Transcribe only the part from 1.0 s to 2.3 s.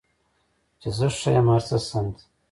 ښه یم، هر څه سم دي